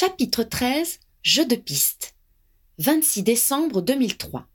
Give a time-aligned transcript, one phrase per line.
[0.00, 2.14] Chapitre 13 Jeu de piste
[2.78, 4.46] 26 décembre 2003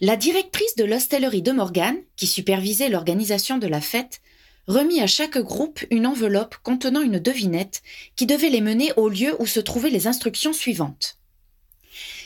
[0.00, 4.22] La directrice de l'hostellerie de Morgan, qui supervisait l'organisation de la fête,
[4.68, 7.82] remit à chaque groupe une enveloppe contenant une devinette
[8.14, 11.18] qui devait les mener au lieu où se trouvaient les instructions suivantes.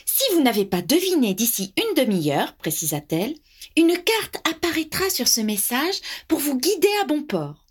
[0.05, 3.35] Si vous n'avez pas deviné d'ici une demi-heure, précisa-t-elle,
[3.75, 5.99] une carte apparaîtra sur ce message
[6.29, 7.65] pour vous guider à bon port.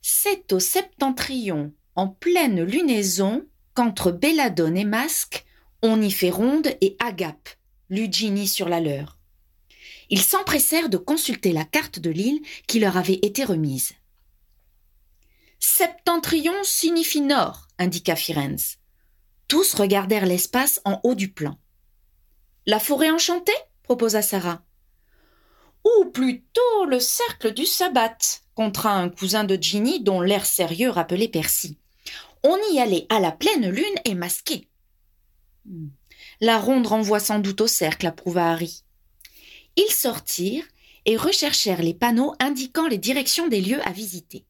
[0.00, 5.44] C'est au septentrion, en pleine lunaison, qu'entre Belladone et Masque,
[5.82, 7.48] on y fait ronde et agape,
[7.90, 9.18] lut Ginny sur la leur.
[10.10, 13.92] Ils s'empressèrent de consulter la carte de l'île qui leur avait été remise.
[15.58, 18.78] Septentrion signifie nord, indiqua Firenze.
[19.48, 21.58] Tous regardèrent l'espace en haut du plan.
[22.66, 24.62] La forêt enchantée proposa Sarah.
[25.84, 28.18] Ou plutôt le cercle du sabbat,
[28.54, 31.78] contra un cousin de Ginny dont l'air sérieux rappelait Percy.
[32.44, 34.68] On y allait à la pleine lune et masqué.
[35.64, 35.88] Hmm.
[36.40, 38.82] La ronde renvoie sans doute au cercle, approuva Harry.
[39.76, 40.66] Ils sortirent
[41.04, 44.44] et recherchèrent les panneaux indiquant les directions des lieux à visiter.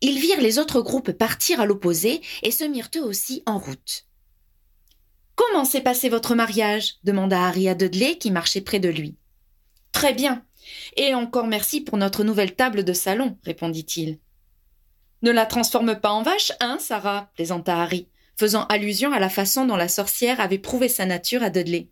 [0.00, 4.06] Ils virent les autres groupes partir à l'opposé et se mirent eux aussi en route.
[5.34, 6.96] Comment s'est passé votre mariage?
[7.04, 9.16] demanda Harry à Dudley qui marchait près de lui.
[9.92, 10.44] Très bien.
[10.96, 14.18] Et encore merci pour notre nouvelle table de salon, répondit-il.
[15.24, 19.64] Ne la transforme pas en vache, hein, Sarah plaisanta Harry, faisant allusion à la façon
[19.64, 21.88] dont la sorcière avait prouvé sa nature à Dudley.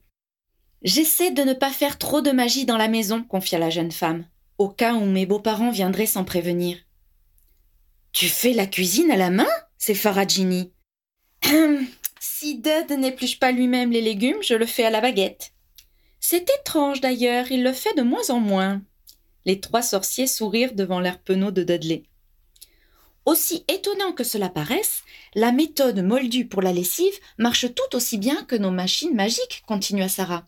[0.82, 4.26] J'essaie de ne pas faire trop de magie dans la maison, confia la jeune femme,
[4.58, 6.76] au cas où mes beaux-parents viendraient sans prévenir.
[8.12, 9.48] Tu fais la cuisine à la main?
[9.78, 9.96] C'est
[10.28, 10.70] Ginny.
[12.20, 15.54] si Dud n'épluche pas lui-même les légumes, je le fais à la baguette.
[16.20, 18.82] C'est étrange d'ailleurs, il le fait de moins en moins.
[19.46, 22.02] Les trois sorciers sourirent devant l'air penaud de Dudley.
[23.24, 25.02] Aussi étonnant que cela paraisse,
[25.34, 30.08] la méthode moldue pour la lessive marche tout aussi bien que nos machines magiques, continua
[30.08, 30.46] Sarah.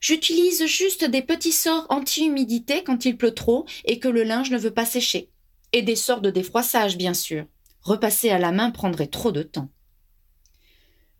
[0.00, 4.58] J'utilise juste des petits sorts anti-humidité quand il pleut trop et que le linge ne
[4.58, 5.30] veut pas sécher.
[5.72, 7.46] Et des sorts de défroissage, bien sûr.
[7.80, 9.70] Repasser à la main prendrait trop de temps.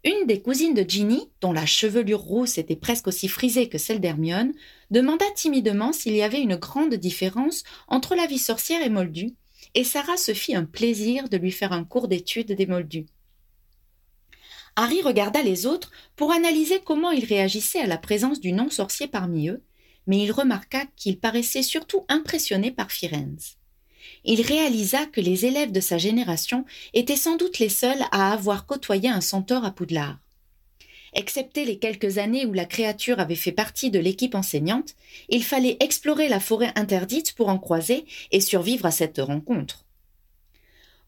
[0.05, 4.01] Une des cousines de Ginny, dont la chevelure rousse était presque aussi frisée que celle
[4.01, 4.53] d'Hermione,
[4.91, 9.37] demanda timidement s'il y avait une grande différence entre la vie sorcière et Moldue,
[9.75, 13.07] et Sarah se fit un plaisir de lui faire un cours d'étude des moldus.
[14.77, 19.49] Harry regarda les autres pour analyser comment ils réagissaient à la présence du non-sorcier parmi
[19.49, 19.63] eux,
[20.07, 23.57] mais il remarqua qu'ils paraissaient surtout impressionnés par Firenze.
[24.25, 28.67] Il réalisa que les élèves de sa génération étaient sans doute les seuls à avoir
[28.67, 30.19] côtoyé un centaure à Poudlard.
[31.15, 34.95] Excepté les quelques années où la créature avait fait partie de l'équipe enseignante,
[35.29, 39.85] il fallait explorer la forêt interdite pour en croiser et survivre à cette rencontre.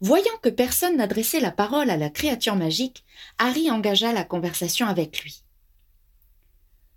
[0.00, 3.04] Voyant que personne n'adressait la parole à la créature magique,
[3.38, 5.42] Harry engagea la conversation avec lui.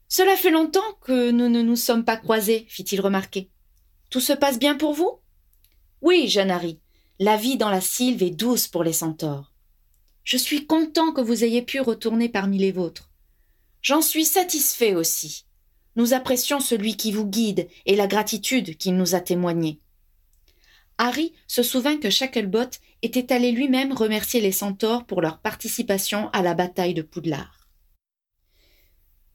[0.10, 3.50] Cela fait longtemps que nous ne nous sommes pas croisés, fit-il remarquer.
[4.10, 5.20] Tout se passe bien pour vous?
[6.02, 6.80] Oui, jeune Harry.
[7.20, 9.54] La vie dans la sylve est douce pour les centaures.
[10.28, 13.10] Je suis content que vous ayez pu retourner parmi les vôtres.
[13.82, 15.46] J'en suis satisfait aussi.
[15.96, 19.80] Nous apprécions celui qui vous guide et la gratitude qu'il nous a témoignée.
[20.98, 22.72] Harry se souvint que Shacklebot
[23.04, 27.70] était allé lui-même remercier les centaures pour leur participation à la bataille de Poudlard.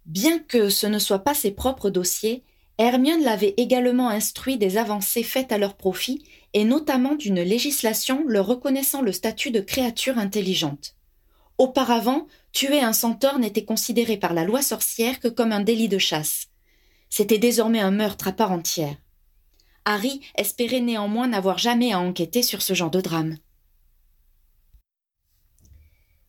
[0.05, 2.45] Bien que ce ne soit pas ses propres dossiers,
[2.77, 6.23] Hermione l'avait également instruit des avancées faites à leur profit,
[6.55, 10.95] et notamment d'une législation leur reconnaissant le statut de créature intelligente.
[11.59, 15.99] Auparavant, tuer un centaure n'était considéré par la loi sorcière que comme un délit de
[15.99, 16.49] chasse.
[17.09, 18.97] C'était désormais un meurtre à part entière.
[19.85, 23.37] Harry espérait néanmoins n'avoir jamais à enquêter sur ce genre de drame.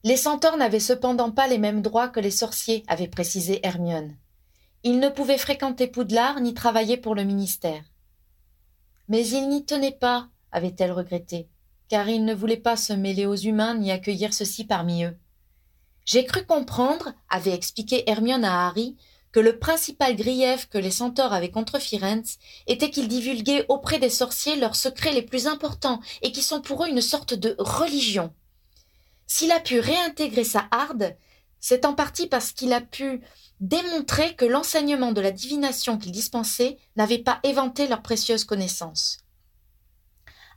[0.04, 4.18] Les centaures n'avaient cependant pas les mêmes droits que les sorciers, avait précisé Hermione.
[4.84, 7.84] Ils ne pouvaient fréquenter Poudlard ni travailler pour le ministère.
[9.08, 11.50] Mais ils n'y tenaient pas, avait-elle regretté,
[11.90, 15.18] car ils ne voulaient pas se mêler aux humains ni accueillir ceux-ci parmi eux.
[16.06, 18.98] J'ai cru comprendre, avait expliqué Hermione à Harry,
[19.32, 24.10] que le principal grief que les centaures avaient contre Firenze était qu'ils divulguaient auprès des
[24.10, 28.32] sorciers leurs secrets les plus importants et qui sont pour eux une sorte de religion.
[29.26, 31.18] S'il a pu réintégrer sa harde,
[31.60, 33.22] c'est en partie parce qu'il a pu
[33.60, 39.20] démontrer que l'enseignement de la divination qu'il dispensait n'avait pas éventé leurs précieuses connaissances.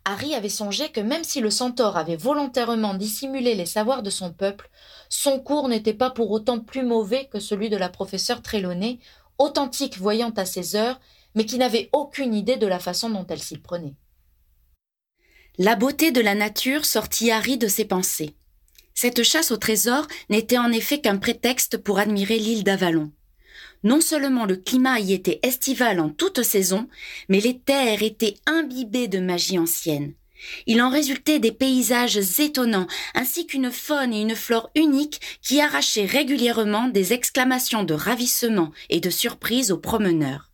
[0.05, 4.33] Harry avait songé que même si le centaure avait volontairement dissimulé les savoirs de son
[4.33, 4.71] peuple,
[5.09, 9.01] son cours n'était pas pour autant plus mauvais que celui de la professeure Trelawney,
[9.39, 11.01] authentique voyante à ses heures,
[11.35, 13.95] mais qui n'avait aucune idée de la façon dont elle s'y prenait.
[15.59, 18.37] La beauté de la nature sortit Harry de ses pensées.
[18.99, 23.13] Cette chasse au trésor n'était en effet qu'un prétexte pour admirer l'île d'Avalon.
[23.85, 26.89] Non seulement le climat y était estival en toute saison,
[27.29, 30.15] mais les terres étaient imbibées de magie ancienne.
[30.67, 36.07] Il en résultait des paysages étonnants, ainsi qu'une faune et une flore uniques qui arrachaient
[36.07, 40.51] régulièrement des exclamations de ravissement et de surprise aux promeneurs.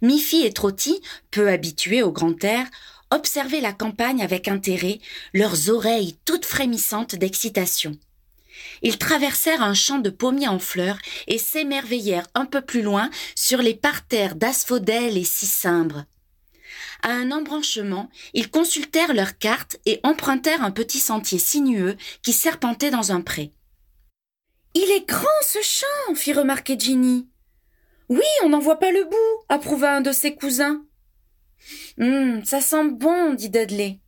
[0.00, 2.66] Miffy et Trotty, peu habitués au grand air,
[3.10, 5.00] observaient la campagne avec intérêt,
[5.32, 7.98] leurs oreilles toutes frémissantes d'excitation.
[8.82, 13.62] Ils traversèrent un champ de pommiers en fleurs et s'émerveillèrent un peu plus loin sur
[13.62, 16.04] les parterres d'asphodèles et cimbres.
[17.02, 22.90] À un embranchement, ils consultèrent leurs cartes et empruntèrent un petit sentier sinueux qui serpentait
[22.90, 23.52] dans un pré.
[24.74, 27.28] Il est grand ce champ, fit remarquer Ginny.
[28.08, 30.84] Oui, on n'en voit pas le bout, approuva un de ses cousins.
[31.98, 34.00] Hum, ça sent bon, dit Dudley.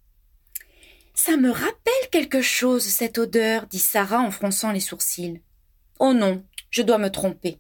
[1.14, 5.42] Ça me rappelle quelque chose, cette odeur, dit Sarah en fronçant les sourcils.
[5.98, 7.58] Oh non, je dois me tromper.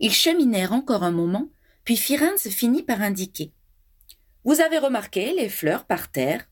[0.00, 1.48] Ils cheminèrent encore un moment,
[1.84, 3.52] puis Firenze finit par indiquer.
[4.44, 6.48] Vous avez remarqué les fleurs par terre?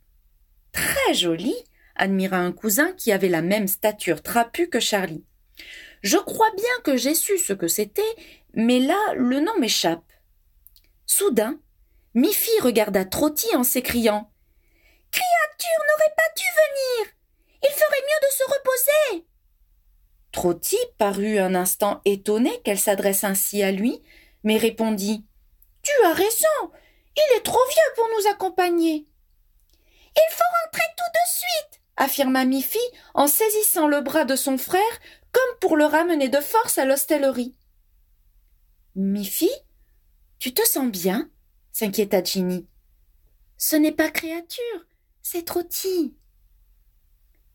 [0.73, 1.64] Très jolies,
[1.96, 5.25] admira un cousin qui avait la même stature trapue que Charlie.
[6.02, 8.02] Je crois bien que j'ai su ce que c'était,
[8.55, 10.05] mais là le nom m'échappe.
[11.06, 11.58] Soudain,
[12.16, 14.31] Miffy regarda Trotty en s'écriant
[15.11, 17.12] Créature n'aurait pas dû venir.
[17.64, 19.26] Il ferait mieux de se reposer.
[20.31, 24.00] Trotty parut un instant étonné qu'elle s'adresse ainsi à lui,
[24.44, 25.26] mais répondit
[25.82, 26.72] Tu as raison.
[27.16, 29.08] Il est trop vieux pour nous accompagner.
[30.17, 32.78] Il faut rentrer tout de suite, affirma Miffy
[33.14, 34.82] en saisissant le bras de son frère
[35.32, 37.56] comme pour le ramener de force à l'hostellerie.
[38.94, 39.50] Miffy,
[40.38, 41.28] tu te sens bien?
[41.75, 42.67] S'inquiéta Ginny.
[43.59, 44.87] Ce n'est pas créature,
[45.23, 46.15] c'est Trotty.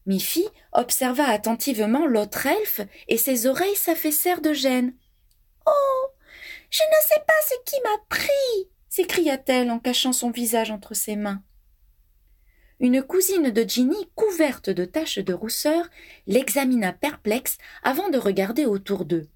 [0.06, 4.94] Miffy observa attentivement l'autre elfe et ses oreilles s'affaissèrent de gêne.
[5.66, 6.08] Oh.
[6.70, 8.70] Je ne sais pas ce qui m'a pris.
[8.90, 11.42] s'écria-t-elle en cachant son visage entre ses mains.
[12.82, 15.90] Une cousine de Ginny, couverte de taches de rousseur,
[16.28, 19.30] l'examina perplexe avant de regarder autour d'eux.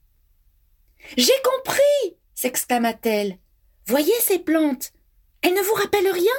[1.18, 3.38] J'ai compris s'exclama-t-elle.
[3.86, 4.94] Voyez ces plantes.
[5.42, 6.32] Elles ne vous rappellent rien?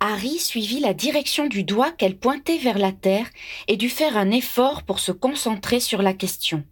[0.00, 3.28] Harry suivit la direction du doigt qu'elle pointait vers la terre
[3.68, 6.64] et dut faire un effort pour se concentrer sur la question.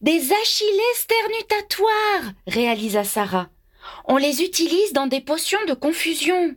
[0.00, 3.50] Des achillées sternutatoires, réalisa Sarah.
[4.04, 6.54] On les utilise dans des potions de confusion.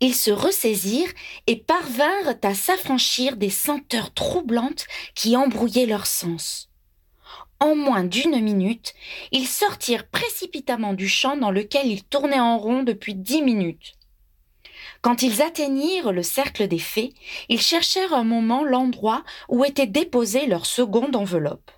[0.00, 1.12] Ils se ressaisirent
[1.46, 6.67] et parvinrent à s'affranchir des senteurs troublantes qui embrouillaient leurs sens.
[7.60, 8.94] En moins d'une minute,
[9.32, 13.94] ils sortirent précipitamment du champ dans lequel ils tournaient en rond depuis dix minutes.
[15.02, 17.14] Quand ils atteignirent le cercle des fées,
[17.48, 21.70] ils cherchèrent un moment l'endroit où était déposée leur seconde enveloppe.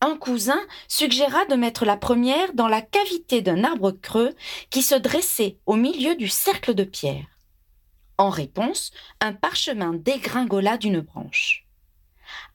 [0.00, 4.32] Un cousin suggéra de mettre la première dans la cavité d'un arbre creux
[4.70, 7.26] qui se dressait au milieu du cercle de pierre.
[8.16, 11.67] En réponse, un parchemin dégringola d'une branche.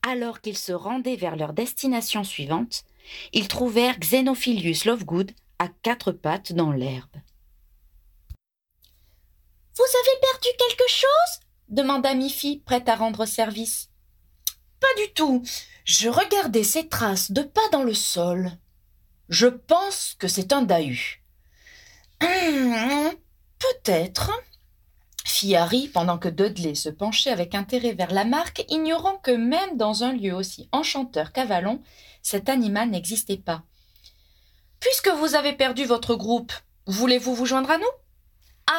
[0.08, 2.84] Alors qu'ils se rendaient vers leur destination suivante,
[3.31, 7.16] ils trouvèrent Xenophilius Lovegood à quatre pattes dans l'herbe.
[9.75, 11.39] Vous avez perdu quelque chose?
[11.70, 13.89] demanda Miffy, prête à rendre service.
[14.80, 15.44] Pas du tout.
[15.86, 18.51] Je regardais ces traces de pas dans le sol.
[19.30, 21.24] Je pense que c'est un dahut.
[22.22, 23.12] Hum,
[23.60, 24.32] peut-être,
[25.53, 30.03] Harry pendant que Dudley se penchait avec intérêt vers la marque, ignorant que même dans
[30.03, 31.82] un lieu aussi enchanteur qu'Avalon,
[32.22, 33.63] cet animal n'existait pas.
[34.80, 36.53] Puisque vous avez perdu votre groupe,
[36.88, 37.84] voulez-vous vous joindre à nous?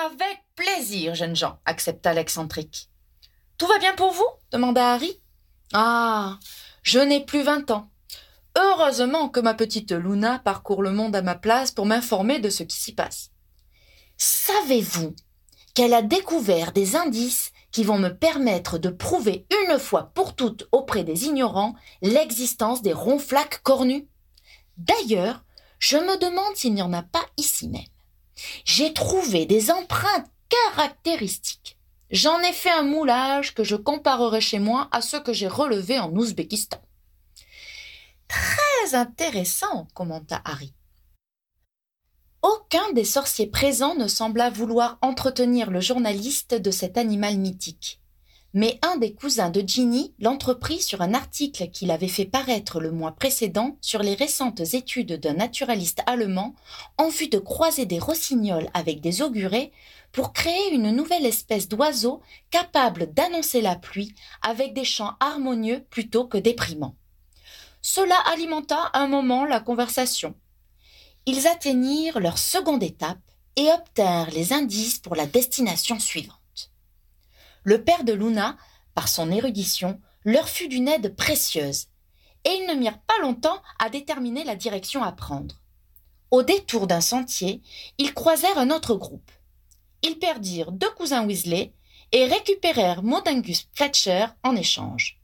[0.07, 2.89] Avec plaisir, jeunes gens, accepta l'excentrique.
[3.59, 4.27] Tout va bien pour vous?
[4.51, 5.21] demanda Harry.
[5.73, 6.39] Ah.
[6.83, 7.91] Je n'ai plus vingt ans.
[8.57, 12.63] Heureusement que ma petite Luna parcourt le monde à ma place pour m'informer de ce
[12.63, 13.31] qui s'y passe.
[14.17, 15.15] Savez-vous
[15.75, 20.69] qu'elle a découvert des indices qui vont me permettre de prouver une fois pour toutes
[20.71, 24.05] auprès des ignorants l'existence des ronflaques cornus.
[24.77, 25.45] D'ailleurs,
[25.81, 27.83] je me demande s'il n'y en a pas ici même.
[28.65, 31.79] J'ai trouvé des empreintes caractéristiques.
[32.11, 35.99] J'en ai fait un moulage que je comparerai chez moi à ceux que j'ai relevés
[35.99, 36.81] en Ouzbékistan.
[38.29, 40.73] Très intéressant, commenta Harry.
[42.45, 48.03] Aucun des sorciers présents ne sembla vouloir entretenir le journaliste de cet animal mythique.
[48.53, 52.91] mais un des cousins de Ginny l'entreprit sur un article qu'il avait fait paraître le
[52.91, 56.55] mois précédent sur les récentes études d'un naturaliste allemand
[56.99, 59.73] en vue de croiser des rossignols avec des augurés
[60.13, 62.21] pour créer une nouvelle espèce d'oiseau
[62.51, 66.95] capable d'annoncer la pluie avec des chants harmonieux plutôt que déprimants.
[67.81, 70.35] Cela alimenta un moment la conversation.
[71.27, 73.19] Ils atteignirent leur seconde étape
[73.57, 76.41] et obtinrent les indices pour la destination suivante
[77.65, 78.57] le père de Luna,
[78.95, 81.87] par son érudition, leur fut d'une aide précieuse,
[82.45, 85.61] et ils ne mirent pas longtemps à déterminer la direction à prendre.
[86.31, 87.63] Au détour d'un sentier,
[87.99, 89.31] ils croisèrent un autre groupe.
[90.03, 91.73] Ils perdirent deux cousins Weasley
[92.13, 95.19] et récupérèrent Modingus Fletcher en échange.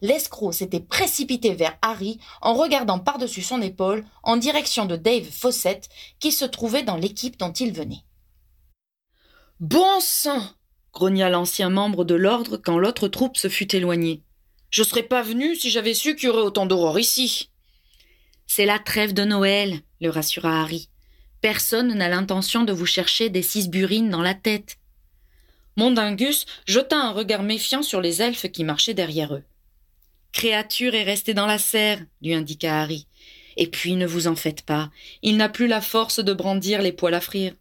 [0.00, 5.88] L'escroc s'était précipité vers Harry en regardant par-dessus son épaule en direction de Dave Fawcett
[6.20, 8.04] qui se trouvait dans l'équipe dont il venait.
[9.60, 10.42] Bon sang
[10.92, 14.22] grogna l'ancien membre de l'ordre quand l'autre troupe se fut éloignée.
[14.70, 17.50] Je serais pas venu si j'avais su qu'il y aurait autant d'aurore ici.
[18.46, 20.88] C'est la trêve de Noël, le rassura Harry.
[21.40, 24.78] Personne n'a l'intention de vous chercher des six burines dans la tête.
[25.76, 29.44] Mondingus jeta un regard méfiant sur les elfes qui marchaient derrière eux.
[30.38, 33.08] Créature est restée dans la serre, lui indiqua Harry.
[33.56, 34.88] Et puis ne vous en faites pas,
[35.20, 37.56] il n'a plus la force de brandir les poils à frire.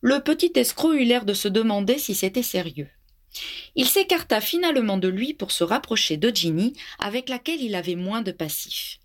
[0.00, 2.88] Le petit escroc eut l'air de se demander si c'était sérieux.
[3.76, 8.22] Il s'écarta finalement de lui pour se rapprocher de Ginny, avec laquelle il avait moins
[8.22, 8.98] de passif.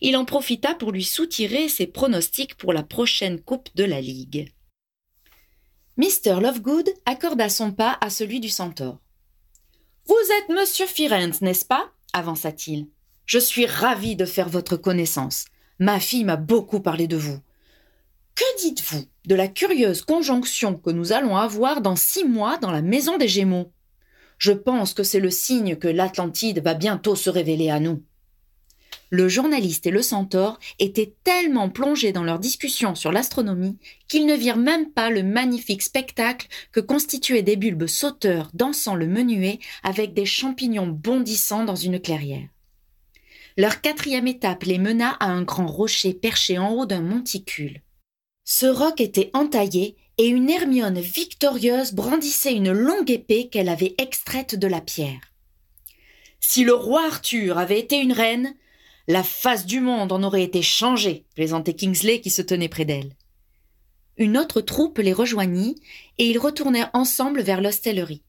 [0.00, 4.52] Il en profita pour lui soutirer ses pronostics pour la prochaine Coupe de la Ligue.
[5.98, 6.40] Mr.
[6.40, 8.98] Lovegood accorda son pas à celui du centaure.
[10.06, 11.90] Vous êtes monsieur Firenze, n'est-ce pas?
[12.12, 12.88] avança-t-il.
[13.24, 15.46] Je suis ravi de faire votre connaissance.
[15.78, 17.38] Ma fille m'a beaucoup parlé de vous.
[18.34, 22.82] Que dites-vous de la curieuse conjonction que nous allons avoir dans six mois dans la
[22.82, 23.72] maison des Gémeaux?
[24.38, 28.02] Je pense que c'est le signe que l'Atlantide va bientôt se révéler à nous.
[29.12, 33.76] Le journaliste et le centaure étaient tellement plongés dans leur discussion sur l'astronomie
[34.08, 39.06] qu'ils ne virent même pas le magnifique spectacle que constituaient des bulbes sauteurs dansant le
[39.06, 42.48] menuet avec des champignons bondissant dans une clairière.
[43.58, 47.82] Leur quatrième étape les mena à un grand rocher perché en haut d'un monticule.
[48.44, 54.54] Ce roc était entaillé et une Hermione victorieuse brandissait une longue épée qu'elle avait extraite
[54.54, 55.20] de la pierre.
[56.40, 58.54] Si le roi Arthur avait été une reine,
[59.08, 63.14] la face du monde en aurait été changée, plaisantait Kingsley qui se tenait près d'elle.
[64.16, 65.80] Une autre troupe les rejoignit
[66.18, 68.22] et ils retournèrent ensemble vers l'hostellerie.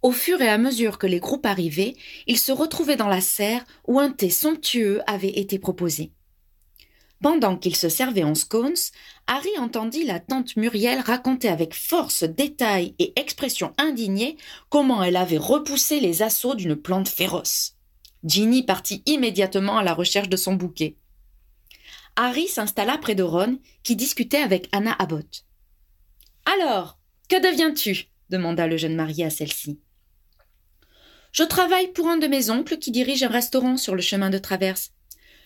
[0.00, 1.94] Au fur et à mesure que les groupes arrivaient,
[2.26, 6.12] ils se retrouvaient dans la serre où un thé somptueux avait été proposé.
[7.22, 8.74] Pendant qu'il se servait en scones,
[9.28, 14.36] Harry entendit la tante Muriel raconter avec force, détail et expression indignée
[14.70, 17.71] comment elle avait repoussé les assauts d'une plante féroce.
[18.24, 20.96] Ginny partit immédiatement à la recherche de son bouquet.
[22.16, 25.44] Harry s'installa près de Ron, qui discutait avec Anna Abbott.
[26.44, 26.98] Alors,
[27.28, 28.08] que deviens-tu?
[28.30, 29.80] demanda le jeune marié à celle-ci.
[31.32, 34.38] Je travaille pour un de mes oncles qui dirige un restaurant sur le chemin de
[34.38, 34.92] traverse.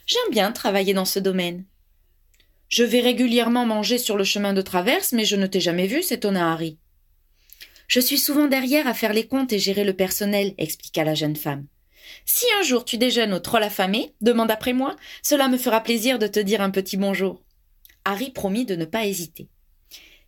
[0.06, 1.64] J'aime bien travailler dans ce domaine.
[2.68, 6.02] Je vais régulièrement manger sur le chemin de traverse, mais je ne t'ai jamais vu,
[6.02, 6.78] s'étonna Harry.
[7.86, 11.36] Je suis souvent derrière à faire les comptes et gérer le personnel, expliqua la jeune
[11.36, 11.66] femme.
[12.24, 16.18] Si un jour tu déjeunes au troll affamé, demande après moi, cela me fera plaisir
[16.18, 17.42] de te dire un petit bonjour.
[18.04, 19.48] Harry promit de ne pas hésiter.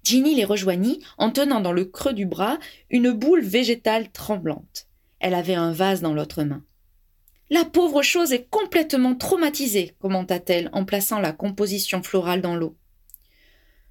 [0.02, 2.58] Ginny les rejoignit en tenant dans le creux du bras
[2.90, 4.87] une boule végétale tremblante.
[5.20, 6.64] Elle avait un vase dans l'autre main.
[7.50, 12.76] La pauvre chose est complètement traumatisée, commenta-t-elle en plaçant la composition florale dans l'eau.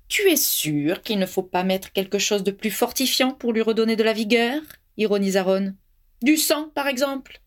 [0.08, 3.62] Tu es sûr qu'il ne faut pas mettre quelque chose de plus fortifiant pour lui
[3.62, 4.62] redonner de la vigueur?
[4.96, 5.74] ironisa Ron.
[6.22, 7.42] Du sang, par exemple?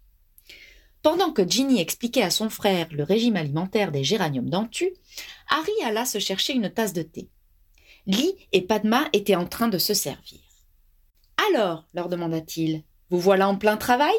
[1.02, 4.90] Pendant que Ginny expliquait à son frère le régime alimentaire des géraniums dentus,
[5.48, 7.28] Harry alla se chercher une tasse de thé.
[8.06, 10.40] Lee et Padma étaient en train de se servir.
[11.48, 14.16] Alors, leur demanda-t-il, vous voilà en plein travail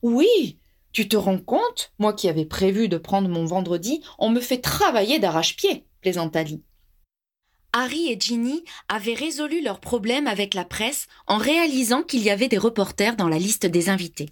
[0.00, 0.58] Oui,
[0.92, 4.60] tu te rends compte Moi qui avais prévu de prendre mon vendredi, on me fait
[4.60, 6.62] travailler d'arrache-pied, plaisanta Lee.
[7.72, 12.48] Harry et Ginny avaient résolu leur problème avec la presse en réalisant qu'il y avait
[12.48, 14.30] des reporters dans la liste des invités.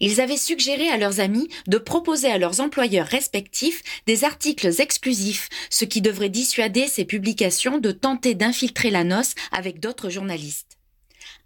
[0.00, 5.48] Ils avaient suggéré à leurs amis de proposer à leurs employeurs respectifs des articles exclusifs,
[5.70, 10.78] ce qui devrait dissuader ces publications de tenter d'infiltrer la noce avec d'autres journalistes.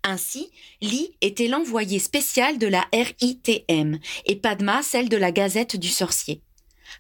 [0.02, 5.88] Ainsi, Lee était l'envoyé spécial de la RITM et Padma celle de la Gazette du
[5.88, 6.40] Sorcier.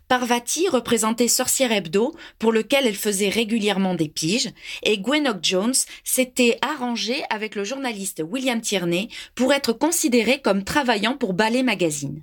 [0.08, 4.50] Parvati représentait Sorcière Hebdo, pour lequel elle faisait régulièrement des piges,
[4.82, 11.16] et Gwenock Jones s'était arrangée avec le journaliste William Tierney pour être considéré comme travaillant
[11.16, 12.22] pour Ballet Magazine.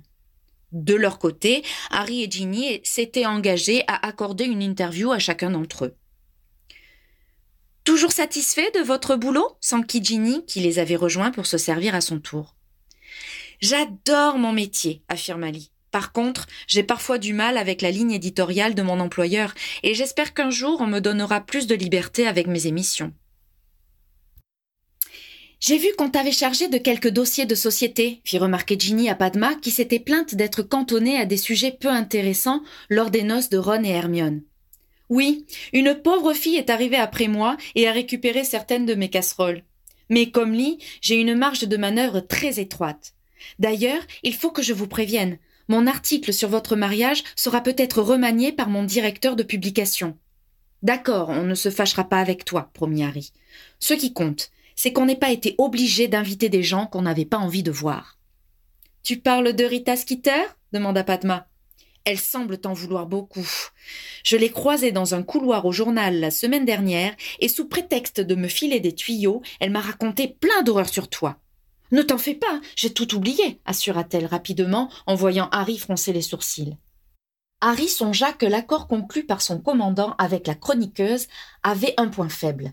[0.72, 5.86] De leur côté, Harry et Ginny s'étaient engagés à accorder une interview à chacun d'entre
[5.86, 5.96] eux.
[7.84, 9.56] Toujours satisfait de votre boulot?
[9.60, 12.56] S'enquit Ginny, qui les avait rejoints pour se servir à son tour.
[13.60, 15.70] J'adore mon métier, affirma Lee.
[15.90, 20.34] Par contre, j'ai parfois du mal avec la ligne éditoriale de mon employeur, et j'espère
[20.34, 23.12] qu'un jour on me donnera plus de liberté avec mes émissions.
[25.58, 29.54] J'ai vu qu'on t'avait chargé de quelques dossiers de société, fit remarquer Ginny à Padma,
[29.54, 33.82] qui s'était plainte d'être cantonnée à des sujets peu intéressants lors des noces de Ron
[33.82, 34.42] et Hermione.
[35.08, 39.62] Oui, une pauvre fille est arrivée après moi et a récupéré certaines de mes casseroles.
[40.10, 43.14] Mais comme Lee, j'ai une marge de manœuvre très étroite.
[43.58, 45.38] D'ailleurs, il faut que je vous prévienne.
[45.68, 50.16] Mon article sur votre mariage sera peut-être remanié par mon directeur de publication.
[50.82, 53.32] D'accord, on ne se fâchera pas avec toi, promit Harry.
[53.80, 57.38] Ce qui compte, c'est qu'on n'ait pas été obligé d'inviter des gens qu'on n'avait pas
[57.38, 58.18] envie de voir.
[59.02, 60.44] Tu parles de Rita Skeeter?
[60.72, 61.48] demanda Padma.
[62.04, 63.48] Elle semble t'en vouloir beaucoup.
[64.22, 68.34] Je l'ai croisée dans un couloir au journal la semaine dernière, et sous prétexte de
[68.36, 71.40] me filer des tuyaux, elle m'a raconté plein d'horreurs sur toi.
[71.92, 76.76] Ne t'en fais pas, j'ai tout oublié, assura-t-elle rapidement en voyant Harry froncer les sourcils.
[77.60, 81.26] Harry songea que l'accord conclu par son commandant avec la chroniqueuse
[81.62, 82.72] avait un point faible.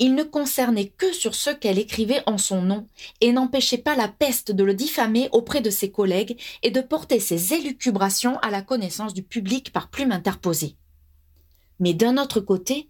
[0.00, 2.88] Il ne concernait que sur ce qu'elle écrivait en son nom,
[3.20, 7.18] et n'empêchait pas la peste de le diffamer auprès de ses collègues et de porter
[7.18, 10.76] ses élucubrations à la connaissance du public par plume interposée.
[11.80, 12.88] Mais d'un autre côté,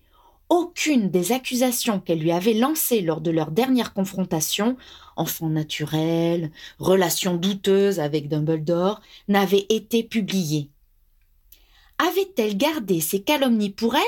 [0.49, 4.77] aucune des accusations qu'elle lui avait lancées lors de leur dernière confrontation,
[5.17, 10.71] enfant naturel, relation douteuse avec Dumbledore, n'avait été publiée.
[11.99, 14.03] Avait-elle gardé ses calomnies pour elle,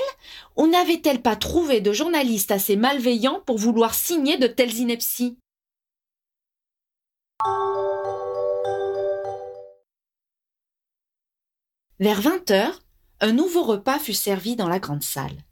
[0.56, 5.37] ou n'avait-elle pas trouvé de journaliste assez malveillant pour vouloir signer de telles inepties?
[11.99, 12.80] Vers vingt heures,
[13.20, 15.44] un nouveau repas fut servi dans la grande salle.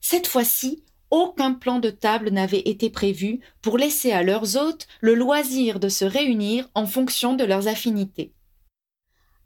[0.00, 5.14] Cette fois-ci, aucun plan de table n'avait été prévu pour laisser à leurs hôtes le
[5.14, 8.32] loisir de se réunir en fonction de leurs affinités.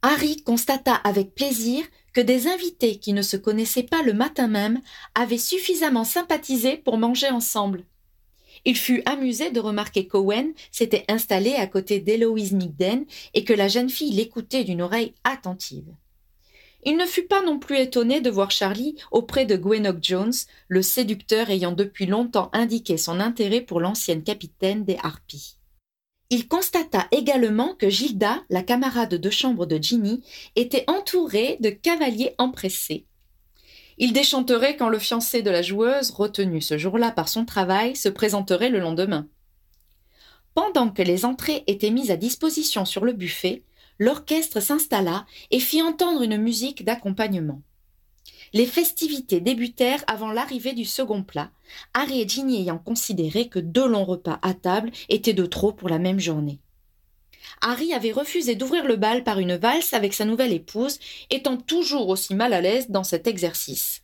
[0.03, 4.81] Harry constata avec plaisir que des invités qui ne se connaissaient pas le matin même
[5.15, 7.85] avaient suffisamment sympathisé pour manger ensemble.
[8.67, 13.69] Il fut amusé de remarquer qu'Owen s'était installé à côté d'Héloïse Migden et que la
[13.69, 15.95] jeune fille l'écoutait d'une oreille attentive.
[16.87, 20.35] Il ne fut pas non plus étonné de voir Charlie auprès de Gwenock Jones,
[20.69, 25.57] le séducteur ayant depuis longtemps indiqué son intérêt pour l'ancienne capitaine des Harpies.
[26.31, 30.23] Il constata également que Gilda, la camarade de chambre de Ginny,
[30.57, 33.07] était entourée de cavaliers empressés.
[33.97, 38.09] Il déchanterait quand le fiancé de la joueuse, retenu ce jour-là par son travail, se
[38.09, 39.29] présenterait le lendemain.
[40.55, 43.63] Pendant que les entrées étaient mises à disposition sur le buffet,
[43.99, 47.63] l'orchestre s'installa et fit entendre une musique d'accompagnement.
[48.53, 51.51] Les festivités débutèrent avant l'arrivée du second plat,
[51.93, 55.89] Harry et Ginny ayant considéré que deux longs repas à table étaient de trop pour
[55.89, 56.61] la même journée.
[57.61, 60.99] Harry avait refusé d'ouvrir le bal par une valse avec sa nouvelle épouse,
[61.31, 64.03] étant toujours aussi mal à l'aise dans cet exercice.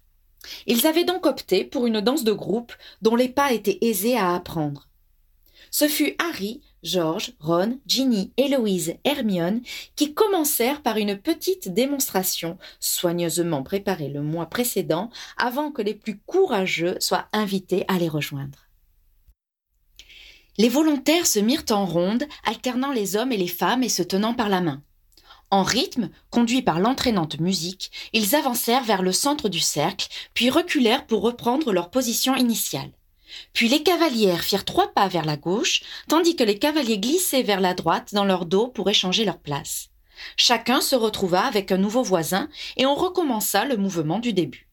[0.67, 2.73] Ils avaient donc opté pour une danse de groupe
[3.03, 4.89] dont les pas étaient aisés à apprendre.
[5.71, 9.61] Ce fut Harry George, Ron, Ginny, Héloïse, Hermione,
[9.97, 16.19] qui commencèrent par une petite démonstration, soigneusement préparée le mois précédent, avant que les plus
[16.19, 18.67] courageux soient invités à les rejoindre.
[20.57, 24.35] Les volontaires se mirent en ronde, alternant les hommes et les femmes et se tenant
[24.35, 24.83] par la main.
[25.51, 31.07] En rythme, conduits par l'entraînante musique, ils avancèrent vers le centre du cercle, puis reculèrent
[31.07, 32.93] pour reprendre leur position initiale.
[33.53, 37.61] Puis les cavalières firent trois pas vers la gauche, tandis que les cavaliers glissaient vers
[37.61, 39.89] la droite dans leur dos pour échanger leur place.
[40.37, 44.69] Chacun se retrouva avec un nouveau voisin, et on recommença le mouvement du début.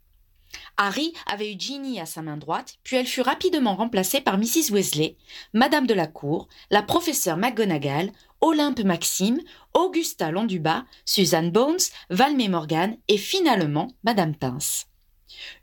[0.77, 4.71] Harry avait eu Ginny à sa main droite, puis elle fut rapidement remplacée par Mrs.
[4.71, 5.17] Wesley,
[5.53, 9.41] Madame de la Cour, la professeure McGonagall, Olympe Maxime,
[9.73, 14.87] Augusta Londubat, Suzanne Bones, Valmé Morgan et finalement Madame Pince.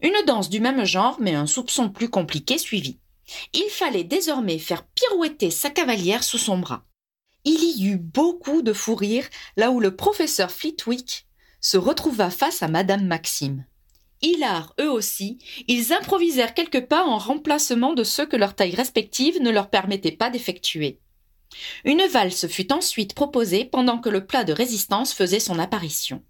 [0.00, 2.98] Une danse du même genre, mais un soupçon plus compliqué suivit.
[3.52, 6.84] Il fallait désormais faire pirouetter sa cavalière sous son bras.
[7.44, 11.26] Il y eut beaucoup de fou rire là où le professeur Flitwick
[11.60, 13.64] se retrouva face à Madame Maxime.
[14.22, 19.40] Hilars, eux aussi, ils improvisèrent quelques pas en remplacement de ceux que leur taille respective
[19.40, 20.98] ne leur permettait pas d'effectuer.
[21.84, 26.22] Une valse fut ensuite proposée pendant que le plat de résistance faisait son apparition.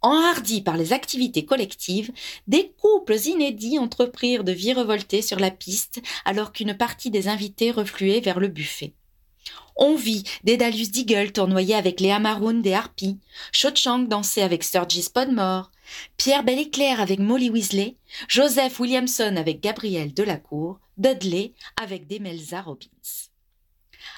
[0.00, 2.10] Enhardis par les activités collectives,
[2.48, 8.20] des couples inédits entreprirent de virevolter sur la piste alors qu'une partie des invités refluait
[8.20, 8.94] vers le buffet.
[9.76, 13.18] On vit Dédalus Deagle tournoyer avec Léa Maroon des Harpies,
[13.52, 15.70] Cho Chang danser avec Sturgis Podmore,
[16.16, 17.96] Pierre Bel-Éclair avec Molly Weasley,
[18.28, 23.31] Joseph Williamson avec Gabrielle Delacour, Dudley avec Demelza Robbins.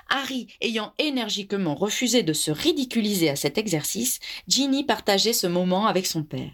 [0.08, 6.06] Harry ayant énergiquement refusé de se ridiculiser à cet exercice, Ginny partageait ce moment avec
[6.06, 6.52] son père.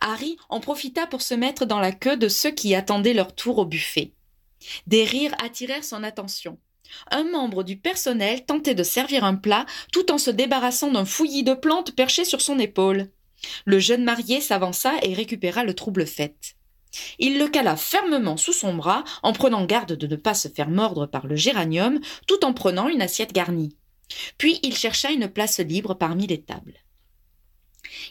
[0.00, 3.58] Harry en profita pour se mettre dans la queue de ceux qui attendaient leur tour
[3.58, 4.12] au buffet.
[4.86, 6.58] Des rires attirèrent son attention.
[7.10, 11.42] Un membre du personnel tentait de servir un plat tout en se débarrassant d'un fouillis
[11.42, 13.10] de plantes perché sur son épaule.
[13.64, 16.54] Le jeune marié s'avança et récupéra le trouble fait.
[17.18, 20.68] Il le cala fermement sous son bras, en prenant garde de ne pas se faire
[20.68, 23.76] mordre par le géranium, tout en prenant une assiette garnie.
[24.38, 26.82] Puis il chercha une place libre parmi les tables.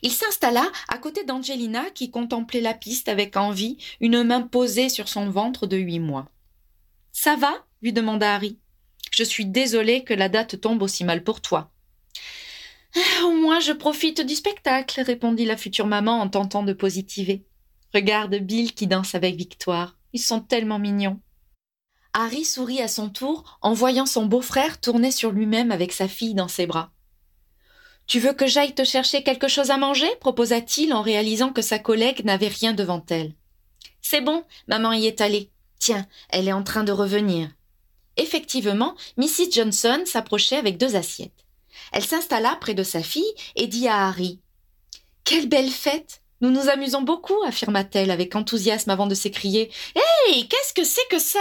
[0.02, 5.08] Il s'installa à côté d'Angelina qui contemplait la piste avec envie, une main posée sur
[5.08, 6.28] son ventre de huit mois.
[7.12, 7.66] Ça va?
[7.82, 8.58] lui demanda Harry.
[9.12, 11.72] Je suis désolé que la date tombe aussi mal pour toi.
[12.96, 17.44] Ah, au moins je profite du spectacle, répondit la future maman en tentant de positiver.
[17.94, 19.98] Regarde Bill qui danse avec Victoire.
[20.14, 21.20] Ils sont tellement mignons.
[22.14, 26.34] Harry sourit à son tour en voyant son beau-frère tourner sur lui-même avec sa fille
[26.34, 26.92] dans ses bras.
[28.08, 30.10] Tu veux que j'aille te chercher quelque chose à manger?
[30.20, 33.34] proposa-t-il en réalisant que sa collègue n'avait rien devant elle.
[34.02, 35.50] C'est bon, maman y est allée.
[35.80, 37.50] Tiens, elle est en train de revenir.
[38.18, 39.52] Effectivement, Mrs.
[39.52, 41.46] Johnson s'approchait avec deux assiettes.
[41.94, 44.40] Elle s'installa près de sa fille et dit à Harry
[45.24, 49.72] Quelle belle fête nous nous amusons beaucoup, affirma-t-elle avec enthousiasme avant de s'écrier.
[49.96, 51.40] Hé, qu'est-ce que c'est que ça?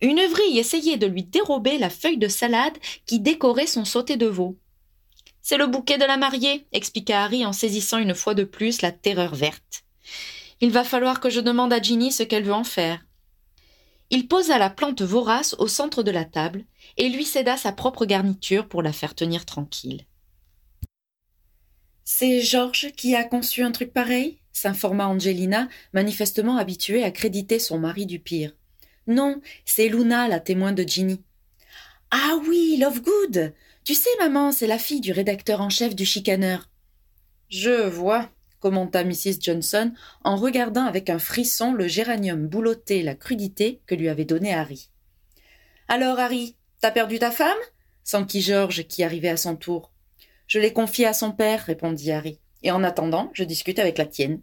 [0.00, 4.26] Une vrille essayait de lui dérober la feuille de salade qui décorait son sauté de
[4.26, 4.56] veau.
[5.40, 8.92] C'est le bouquet de la mariée, expliqua Harry en saisissant une fois de plus la
[8.92, 9.84] terreur verte.
[10.60, 13.04] Il va falloir que je demande à Ginny ce qu'elle veut en faire.
[14.10, 16.64] Il posa la plante vorace au centre de la table
[16.96, 20.07] et lui céda sa propre garniture pour la faire tenir tranquille.
[22.10, 24.38] C'est Georges qui a conçu un truc pareil?
[24.50, 28.56] S'informa Angelina, manifestement habituée à créditer son mari du pire.
[29.06, 31.20] Non, c'est Luna, la témoin de Ginny.
[32.10, 33.52] Ah oui, Lovegood
[33.84, 36.70] Tu sais, maman, c'est la fille du rédacteur en chef du Chicaneur.
[37.50, 39.38] Je vois, commenta Mrs.
[39.42, 39.92] Johnson
[40.24, 44.88] en regardant avec un frisson le géranium boulotté la crudité que lui avait donné Harry.
[45.88, 47.58] Alors, Harry, t'as perdu ta femme?
[48.02, 49.92] S'enquit Georges qui arrivait à son tour.
[50.48, 52.40] Je l'ai confié à son père, répondit Harry.
[52.62, 54.40] Et en attendant, je discute avec la tienne.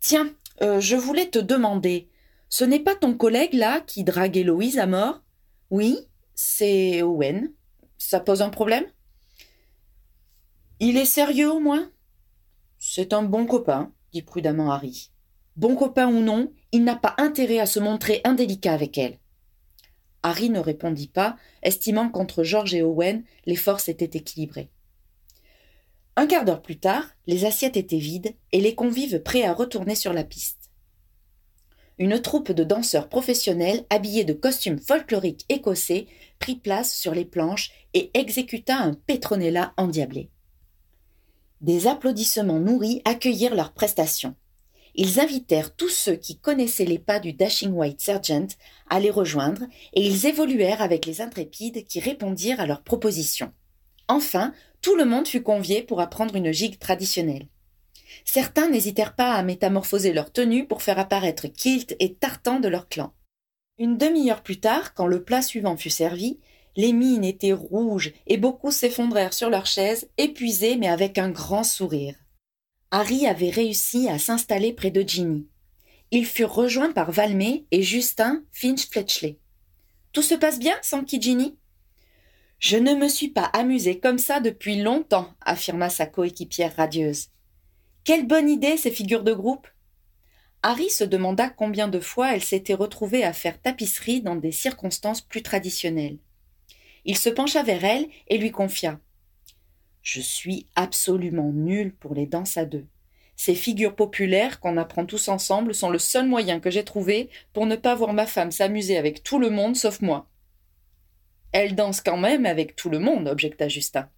[0.00, 2.08] Tiens, euh, je voulais te demander,
[2.48, 5.22] ce n'est pas ton collègue là qui drague Héloïse à mort?
[5.70, 5.98] Oui,
[6.34, 7.52] c'est Owen.
[7.98, 8.86] Ça pose un problème?
[10.80, 11.90] Il est sérieux au moins?
[12.78, 15.10] C'est un bon copain, dit prudemment Harry.
[15.56, 19.18] Bon copain ou non, il n'a pas intérêt à se montrer indélicat avec elle.
[20.22, 24.70] Harry ne répondit pas, estimant qu'entre George et Owen, les forces étaient équilibrées.
[26.16, 29.96] Un quart d'heure plus tard, les assiettes étaient vides et les convives prêts à retourner
[29.96, 30.70] sur la piste.
[31.98, 36.06] Une troupe de danseurs professionnels habillés de costumes folkloriques écossais
[36.38, 40.30] prit place sur les planches et exécuta un petronella endiablé.
[41.60, 44.34] Des applaudissements nourris accueillirent leur prestation.
[44.96, 48.46] Ils invitèrent tous ceux qui connaissaient les pas du Dashing White Sergeant
[48.88, 53.52] à les rejoindre et ils évoluèrent avec les intrépides qui répondirent à leurs propositions.
[54.06, 54.52] Enfin,
[54.84, 57.48] tout le monde fut convié pour apprendre une gigue traditionnelle.
[58.26, 62.90] Certains n'hésitèrent pas à métamorphoser leur tenue pour faire apparaître Kilt et Tartan de leur
[62.90, 63.14] clan.
[63.78, 66.38] Une demi-heure plus tard, quand le plat suivant fut servi,
[66.76, 71.64] les mines étaient rouges et beaucoup s'effondrèrent sur leurs chaises, épuisés mais avec un grand
[71.64, 72.16] sourire.
[72.90, 75.48] Harry avait réussi à s'installer près de Ginny.
[76.10, 79.38] Ils furent rejoints par Valmé et Justin Finch Fletchley.
[80.12, 81.56] Tout se passe bien, s'enquit Ginny?
[82.64, 87.28] Je ne me suis pas amusée comme ça depuis longtemps, affirma sa coéquipière radieuse.
[88.04, 89.68] Quelle bonne idée, ces figures de groupe.
[90.62, 95.20] Harry se demanda combien de fois elle s'était retrouvée à faire tapisserie dans des circonstances
[95.20, 96.16] plus traditionnelles.
[97.04, 98.98] Il se pencha vers elle et lui confia.
[100.00, 102.86] Je suis absolument nul pour les danses à deux.
[103.36, 107.66] Ces figures populaires qu'on apprend tous ensemble sont le seul moyen que j'ai trouvé pour
[107.66, 110.30] ne pas voir ma femme s'amuser avec tout le monde sauf moi.
[111.54, 114.08] Elle danse quand même avec tout le monde, objecta Justin.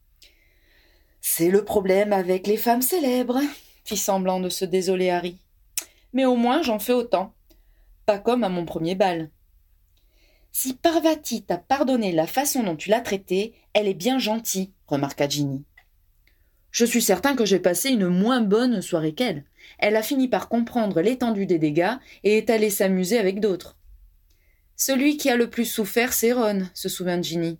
[1.20, 3.42] C'est le problème avec les femmes célèbres,
[3.84, 5.36] fit semblant de se désoler Harry.
[6.14, 7.34] Mais au moins j'en fais autant.
[8.06, 9.28] Pas comme à mon premier bal.
[10.50, 15.28] Si Parvati t'a pardonné la façon dont tu l'as traitée, elle est bien gentille, remarqua
[15.28, 15.62] Ginny.
[16.70, 19.44] Je suis certain que j'ai passé une moins bonne soirée qu'elle.
[19.78, 23.76] Elle a fini par comprendre l'étendue des dégâts et est allée s'amuser avec d'autres.
[24.76, 27.58] Celui qui a le plus souffert, c'est Ron, se souvint Ginny.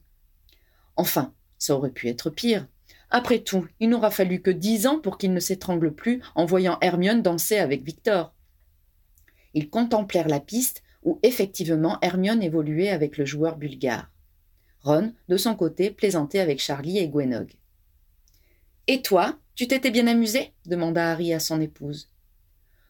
[0.97, 2.67] Enfin, ça aurait pu être pire.
[3.11, 6.79] Après tout, il n'aura fallu que dix ans pour qu'il ne s'étrangle plus en voyant
[6.81, 8.35] Hermione danser avec Victor.
[9.55, 14.11] Ils contemplèrent la piste où effectivement Hermione évoluait avec le joueur bulgare.
[14.83, 17.53] Ron, de son côté, plaisantait avec Charlie et Gwenog.
[18.89, 20.53] Et toi, tu t'étais bien amusé?
[20.67, 22.11] demanda Harry à son épouse.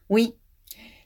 [0.09, 0.35] Oui.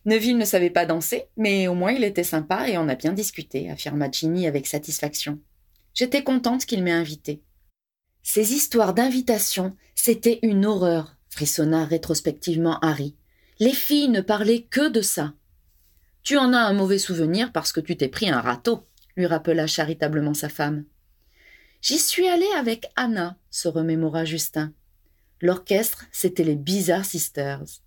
[0.05, 3.13] Neville ne savait pas danser, mais au moins il était sympa et on a bien
[3.13, 5.39] discuté, affirma Ginny avec satisfaction.
[5.93, 7.41] J'étais contente qu'il m'ait invité.
[8.23, 13.15] Ces histoires d'invitation, c'était une horreur, frissonna rétrospectivement Harry.
[13.59, 15.33] Les filles ne parlaient que de ça.
[16.23, 19.67] Tu en as un mauvais souvenir parce que tu t'es pris un râteau, lui rappela
[19.67, 20.85] charitablement sa femme.
[21.81, 24.71] J'y suis allée avec Anna, se remémora Justin.
[25.41, 27.81] L'orchestre, c'était les Bizarre Sisters.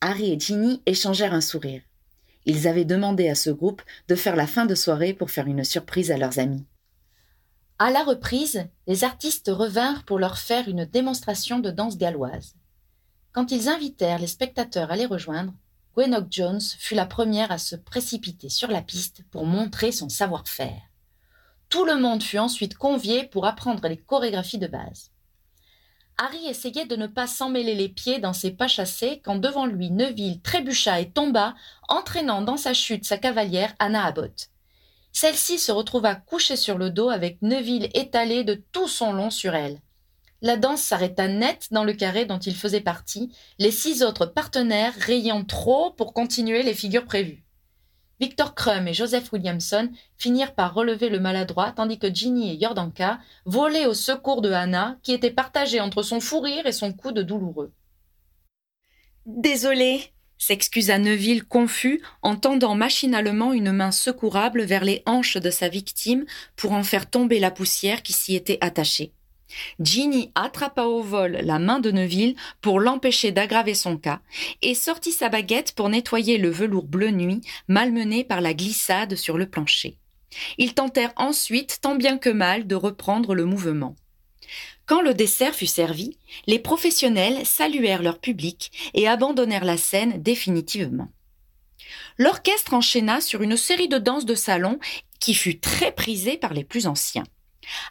[0.00, 1.82] Harry et Ginny échangèrent un sourire.
[2.44, 5.64] Ils avaient demandé à ce groupe de faire la fin de soirée pour faire une
[5.64, 6.64] surprise à leurs amis.
[7.78, 12.54] À la reprise, les artistes revinrent pour leur faire une démonstration de danse galloise.
[13.32, 15.52] Quand ils invitèrent les spectateurs à les rejoindre,
[15.94, 20.80] Gwenog Jones fut la première à se précipiter sur la piste pour montrer son savoir-faire.
[21.68, 25.10] Tout le monde fut ensuite convié pour apprendre les chorégraphies de base.
[26.18, 29.90] Harry essayait de ne pas s'emmêler les pieds dans ses pas chassés quand devant lui
[29.90, 31.54] Neville trébucha et tomba,
[31.88, 34.48] entraînant dans sa chute sa cavalière Anna Abbott.
[35.12, 39.54] Celle-ci se retrouva couchée sur le dos avec Neville étalé de tout son long sur
[39.54, 39.80] elle.
[40.42, 44.94] La danse s'arrêta net dans le carré dont il faisait partie, les six autres partenaires
[44.98, 47.45] rayant trop pour continuer les figures prévues.
[48.20, 53.18] Victor Crum et Joseph Williamson finirent par relever le maladroit tandis que Ginny et Yordanka
[53.44, 57.12] volaient au secours de Hannah qui était partagée entre son fou rire et son coup
[57.12, 57.72] de douloureux.
[59.26, 65.68] Désolé, s'excusa Neville confus en tendant machinalement une main secourable vers les hanches de sa
[65.68, 66.24] victime
[66.54, 69.12] pour en faire tomber la poussière qui s'y était attachée.
[69.80, 74.20] Ginny attrapa au vol la main de Neville pour l'empêcher d'aggraver son cas
[74.62, 79.38] et sortit sa baguette pour nettoyer le velours bleu nuit malmené par la glissade sur
[79.38, 79.98] le plancher.
[80.58, 83.96] Ils tentèrent ensuite tant bien que mal de reprendre le mouvement.
[84.86, 86.16] Quand le dessert fut servi,
[86.46, 91.08] les professionnels saluèrent leur public et abandonnèrent la scène définitivement.
[92.18, 94.78] L'orchestre enchaîna sur une série de danses de salon
[95.18, 97.24] qui fut très prisée par les plus anciens.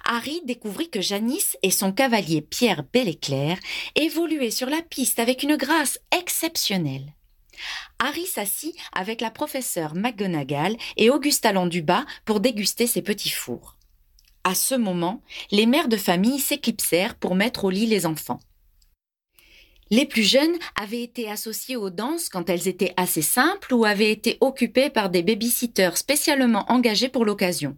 [0.04, 3.58] Harry découvrit que Janice et son cavalier Pierre Bel-Éclair
[3.96, 7.14] évoluaient sur la piste avec une grâce exceptionnelle.
[8.00, 13.78] Harry s'assit avec la professeure McGonagall et Augusta Landuba pour déguster ses petits fours.
[14.44, 18.40] À ce moment, les mères de famille s'éclipsèrent pour mettre au lit les enfants.
[19.92, 24.12] Les plus jeunes avaient été associés aux danses quand elles étaient assez simples ou avaient
[24.12, 27.78] été occupées par des babysitters spécialement engagés pour l'occasion.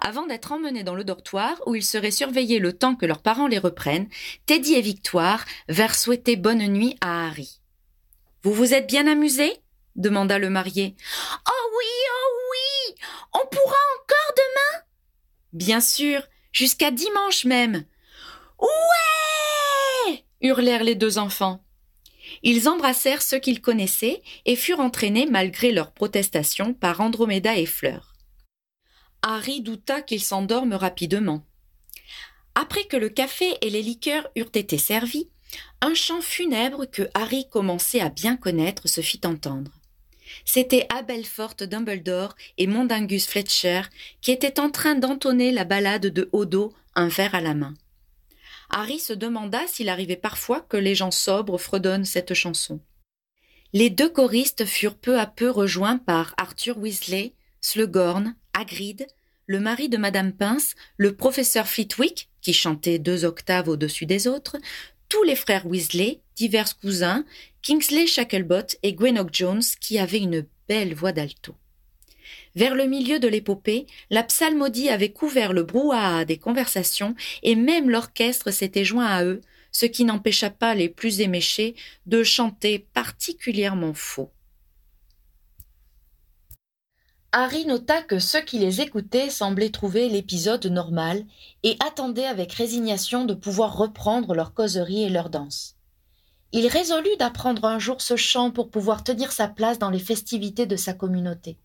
[0.00, 3.46] Avant d'être emmenés dans le dortoir où ils seraient surveillés le temps que leurs parents
[3.46, 4.08] les reprennent,
[4.46, 7.60] Teddy et Victoire vinrent souhaiter bonne nuit à Harry.
[8.42, 9.56] Vous vous êtes bien amusés?
[9.94, 10.96] demanda le marié.
[11.48, 12.94] Oh oui, oh oui.
[13.32, 14.84] On pourra encore demain
[15.52, 17.84] Bien sûr, jusqu'à dimanche même.
[18.60, 19.13] Ouais
[20.44, 21.64] hurlèrent les deux enfants.
[22.42, 28.14] Ils embrassèrent ceux qu'ils connaissaient et furent entraînés malgré leurs protestations par Andromeda et Fleur.
[29.22, 31.44] Harry douta qu'ils s'endorment rapidement.
[32.54, 35.28] Après que le café et les liqueurs eurent été servis,
[35.80, 39.72] un chant funèbre que Harry commençait à bien connaître se fit entendre.
[40.44, 43.82] C'était Abelfort Dumbledore et Mondingus Fletcher
[44.20, 47.74] qui étaient en train d'entonner la ballade de Odo, un verre à la main.
[48.70, 52.80] Harry se demanda s'il arrivait parfois que les gens sobres fredonnent cette chanson.
[53.72, 59.06] Les deux choristes furent peu à peu rejoints par Arthur Weasley, Slughorn, Hagrid,
[59.46, 64.56] le mari de Madame Pince, le professeur Flitwick, qui chantait deux octaves au-dessus des autres,
[65.08, 67.24] tous les frères Weasley, divers cousins,
[67.62, 71.54] Kingsley Shacklebot et Gwenog Jones, qui avaient une belle voix d'alto.
[72.54, 77.90] Vers le milieu de l'épopée, la psalmodie avait couvert le brouhaha des conversations et même
[77.90, 79.40] l'orchestre s'était joint à eux,
[79.72, 81.74] ce qui n'empêcha pas les plus éméchés
[82.06, 84.30] de chanter particulièrement faux.
[87.32, 91.24] Harry nota que ceux qui les écoutaient semblaient trouver l'épisode normal
[91.64, 95.74] et attendaient avec résignation de pouvoir reprendre leur causerie et leur danse.
[96.52, 100.66] Il résolut d'apprendre un jour ce chant pour pouvoir tenir sa place dans les festivités
[100.66, 101.58] de sa communauté.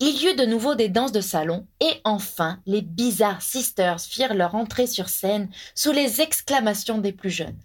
[0.00, 4.34] Il y eut de nouveau des danses de salon, et enfin les Bizarre Sisters firent
[4.34, 7.58] leur entrée sur scène sous les exclamations des plus jeunes.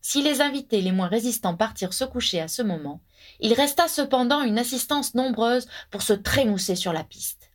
[0.00, 3.00] Si les invités les moins résistants partirent se coucher à ce moment,
[3.40, 7.50] il resta cependant une assistance nombreuse pour se trémousser sur la piste.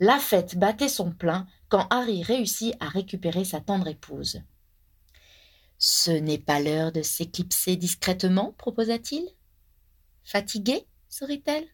[0.00, 4.42] La fête battait son plein quand Harry réussit à récupérer sa tendre épouse.
[5.78, 9.28] Ce n'est pas l'heure de s'éclipser discrètement, proposa-t-il.
[10.24, 11.66] Fatiguée sourit-elle.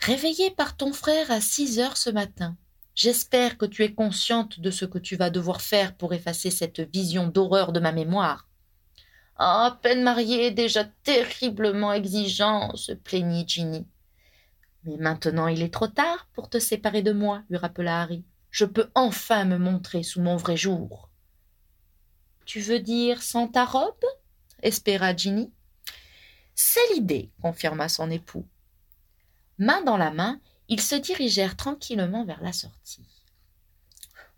[0.00, 2.56] Réveillée par ton frère à six heures ce matin.
[2.94, 6.80] J'espère que tu es consciente de ce que tu vas devoir faire pour effacer cette
[6.80, 8.48] vision d'horreur de ma mémoire.
[9.36, 13.84] À ah, peine mariée, déjà terriblement exigeant, se plaignit Ginny.
[14.84, 18.24] Mais maintenant il est trop tard pour te séparer de moi, lui rappela Harry.
[18.50, 21.10] Je peux enfin me montrer sous mon vrai jour.
[22.44, 24.04] Tu veux dire sans ta robe?
[24.62, 25.52] espéra Ginny.
[26.54, 28.46] C'est l'idée, confirma son époux.
[29.58, 33.04] Main dans la main, ils se dirigèrent tranquillement vers la sortie.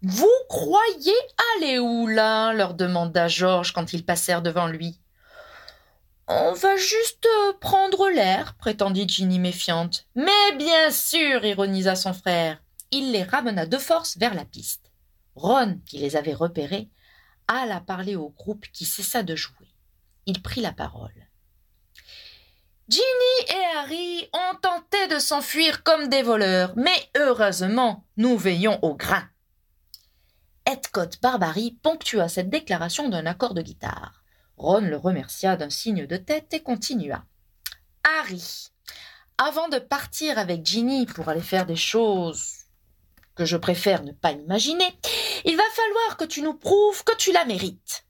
[0.02, 1.14] Vous croyez
[1.56, 5.00] aller où là leur demanda Georges quand ils passèrent devant lui.
[6.28, 10.06] On va juste euh, prendre l'air, prétendit Ginny méfiante.
[10.16, 12.60] Mais bien sûr, ironisa son frère.
[12.90, 14.90] Il les ramena de force vers la piste.
[15.36, 16.88] Ron, qui les avait repérés,
[17.48, 19.68] alla parler au groupe qui cessa de jouer.
[20.26, 21.25] Il prit la parole.
[22.88, 28.94] Ginny et Harry ont tenté de s'enfuir comme des voleurs, mais heureusement, nous veillons au
[28.94, 29.28] grain.
[30.66, 34.22] Edcott Barbary ponctua cette déclaration d'un accord de guitare.
[34.56, 37.24] Ron le remercia d'un signe de tête et continua.
[38.04, 38.68] Harry,
[39.36, 42.66] avant de partir avec Ginny pour aller faire des choses
[43.34, 44.96] que je préfère ne pas imaginer,
[45.44, 48.06] il va falloir que tu nous prouves que tu la mérites.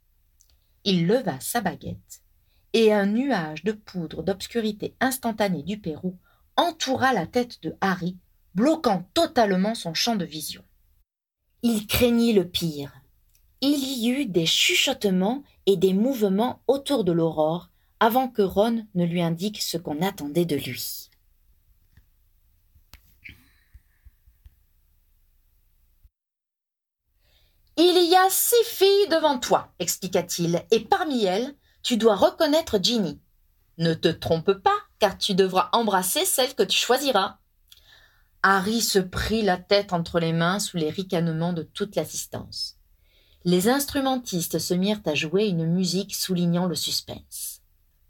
[0.84, 2.22] Il leva sa baguette,
[2.76, 6.18] et un nuage de poudre d'obscurité instantanée du Pérou
[6.56, 8.18] entoura la tête de Harry,
[8.54, 10.62] bloquant totalement son champ de vision.
[11.62, 12.92] Il craignit le pire.
[13.62, 19.06] Il y eut des chuchotements et des mouvements autour de l'aurore avant que Ron ne
[19.06, 21.08] lui indique ce qu'on attendait de lui.
[27.78, 31.56] Il y a six filles devant toi, expliqua-t-il, et parmi elles,
[31.86, 33.20] tu dois reconnaître Ginny.
[33.78, 37.38] Ne te trompe pas, car tu devras embrasser celle que tu choisiras.
[38.42, 42.76] Harry se prit la tête entre les mains sous les ricanements de toute l'assistance
[43.46, 47.62] les instrumentistes se mirent à jouer une musique soulignant le suspense.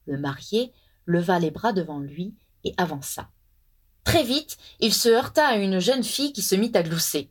[0.06, 0.72] Le marié
[1.04, 2.34] leva les bras devant lui
[2.64, 3.28] et avança.
[4.02, 7.30] Très vite, il se heurta à une jeune fille qui se mit à glousser.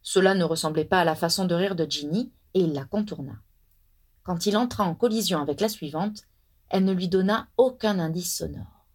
[0.00, 3.34] Cela ne ressemblait pas à la façon de rire de Ginny, et il la contourna.
[4.22, 6.24] Quand il entra en collision avec la suivante,
[6.68, 8.86] elle ne lui donna aucun indice sonore.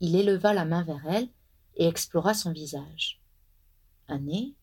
[0.00, 1.28] Il éleva la main vers elle
[1.76, 3.20] et explora son visage.
[4.08, 4.54] Un nez,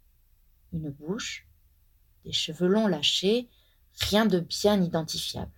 [0.71, 1.47] une bouche,
[2.25, 3.49] des cheveux longs lâchés,
[3.93, 5.51] rien de bien identifiable.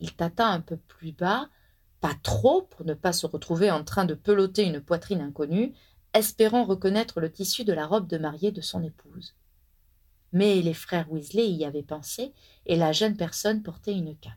[0.00, 1.48] Il tâta un peu plus bas,
[2.00, 5.72] pas trop pour ne pas se retrouver en train de peloter une poitrine inconnue,
[6.12, 9.34] espérant reconnaître le tissu de la robe de mariée de son épouse.
[10.34, 12.34] Mais les frères Weasley y avaient pensé,
[12.66, 14.32] et la jeune personne portait une cape.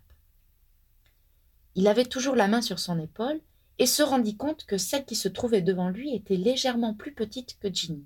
[1.74, 3.42] Il avait toujours la main sur son épaule,
[3.80, 7.58] et se rendit compte que celle qui se trouvait devant lui était légèrement plus petite
[7.60, 8.06] que Ginny.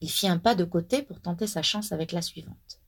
[0.00, 2.80] Il fit un pas de côté pour tenter sa chance avec la suivante.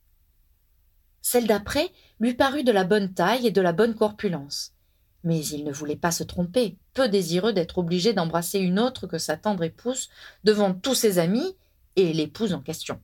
[1.22, 4.74] Celle d'après lui parut de la bonne taille et de la bonne corpulence.
[5.22, 9.18] Mais il ne voulait pas se tromper, peu désireux d'être obligé d'embrasser une autre que
[9.18, 10.08] sa tendre épouse
[10.44, 11.56] devant tous ses amis
[11.94, 13.00] et l'épouse en question.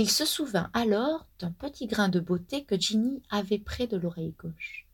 [0.00, 4.36] Il se souvint alors d'un petit grain de beauté que Ginny avait près de l'oreille
[4.38, 4.86] gauche.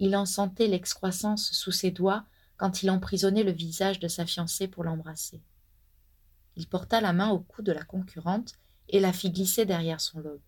[0.00, 2.24] Il en sentait l'excroissance sous ses doigts
[2.56, 5.40] quand il emprisonnait le visage de sa fiancée pour l'embrasser.
[6.56, 8.54] Il porta la main au cou de la concurrente
[8.88, 10.42] et la fit glisser derrière son lobe.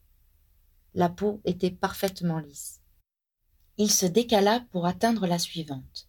[0.94, 2.80] La peau était parfaitement lisse.
[3.78, 6.08] Il se décala pour atteindre la suivante.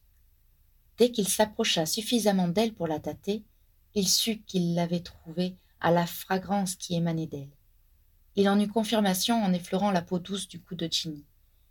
[0.97, 3.43] Dès qu'il s'approcha suffisamment d'elle pour la tâter,
[3.93, 7.51] il sut qu'il l'avait trouvée à la fragrance qui émanait d'elle.
[8.35, 11.25] Il en eut confirmation en effleurant la peau douce du cou de Ginny.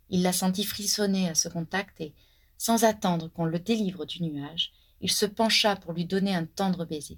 [0.09, 2.13] Il la sentit frissonner à ce contact et,
[2.57, 4.71] sans attendre qu'on le délivre du nuage,
[5.01, 7.17] il se pencha pour lui donner un tendre baiser.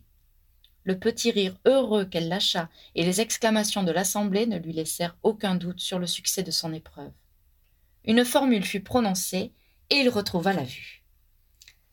[0.83, 5.55] Le petit rire heureux qu'elle lâcha et les exclamations de l'assemblée ne lui laissèrent aucun
[5.55, 7.11] doute sur le succès de son épreuve.
[8.05, 9.51] Une formule fut prononcée
[9.89, 11.03] et il retrouva la vue.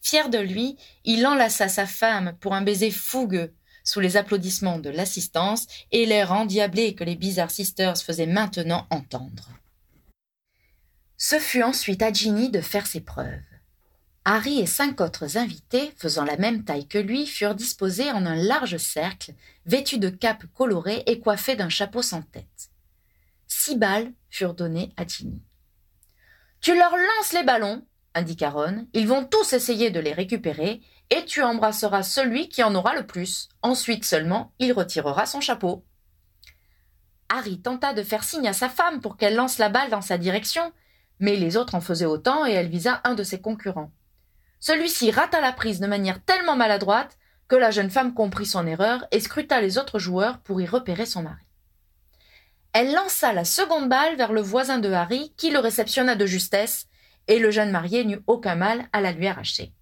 [0.01, 3.55] Fier de lui, il enlaça sa femme pour un baiser fougueux
[3.85, 9.49] sous les applaudissements de l'assistance et l'air endiablé que les Bizarre Sisters faisaient maintenant entendre.
[11.17, 13.41] Ce fut ensuite à Ginny de faire ses preuves.
[14.25, 18.37] Harry et cinq autres invités, faisant la même taille que lui, furent disposés en un
[18.37, 19.35] large cercle,
[19.67, 22.71] vêtus de capes colorées et coiffés d'un chapeau sans tête.
[23.49, 25.43] Six balles furent données à Ginny.
[26.61, 28.87] Tu leur lances les ballons, indiqua Ron.
[28.93, 30.81] Ils vont tous essayer de les récupérer,
[31.13, 33.51] et tu embrasseras celui qui en aura le plus.
[33.61, 35.85] Ensuite seulement, il retirera son chapeau.
[37.29, 40.17] Harry tenta de faire signe à sa femme pour qu'elle lance la balle dans sa
[40.17, 40.73] direction,
[41.19, 43.91] mais les autres en faisaient autant et elle visa un de ses concurrents.
[44.59, 49.05] Celui-ci rata la prise de manière tellement maladroite que la jeune femme comprit son erreur
[49.11, 51.45] et scruta les autres joueurs pour y repérer son mari.
[52.73, 56.87] Elle lança la seconde balle vers le voisin de Harry, qui le réceptionna de justesse,
[57.29, 59.75] et le jeune marié n'eut aucun mal à la lui arracher.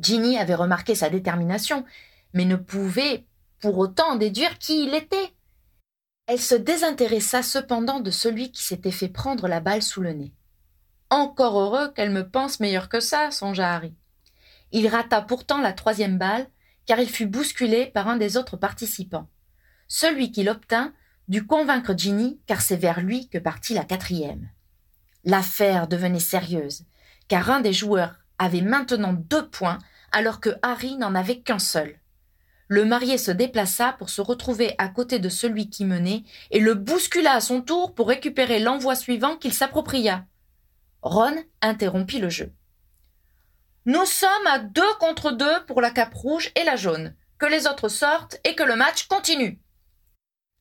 [0.00, 1.84] Ginny avait remarqué sa détermination,
[2.32, 3.26] mais ne pouvait
[3.60, 5.32] pour autant déduire qui il était.
[6.26, 10.32] Elle se désintéressa cependant de celui qui s'était fait prendre la balle sous le nez.
[11.10, 13.94] Encore heureux qu'elle me pense meilleur que ça, songea Harry.
[14.70, 16.48] Il rata pourtant la troisième balle,
[16.86, 19.28] car il fut bousculé par un des autres participants.
[19.88, 20.94] Celui qui l'obtint
[21.28, 24.48] dut convaincre Ginny, car c'est vers lui que partit la quatrième.
[25.24, 26.84] L'affaire devenait sérieuse,
[27.28, 29.78] car un des joueurs avait maintenant deux points,
[30.10, 31.98] alors que Harry n'en avait qu'un seul.
[32.68, 36.74] Le marié se déplaça pour se retrouver à côté de celui qui menait et le
[36.74, 40.26] bouscula à son tour pour récupérer l'envoi suivant qu'il s'appropria.
[41.02, 42.52] Ron interrompit le jeu.
[43.84, 47.14] Nous sommes à deux contre deux pour la cape rouge et la jaune.
[47.38, 49.60] Que les autres sortent et que le match continue.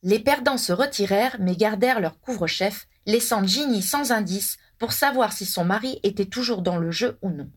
[0.03, 5.45] Les perdants se retirèrent mais gardèrent leur couvre-chef, laissant Ginny sans indice pour savoir si
[5.45, 7.49] son mari était toujours dans le jeu ou non.